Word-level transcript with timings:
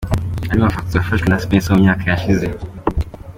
Andi 0.51 0.63
mafoto 0.65 0.91
yafashwe 0.95 1.27
na 1.29 1.41
Spencer 1.43 1.71
mu 1.73 1.79
myaka 1.83 2.03
yashize. 2.11 2.45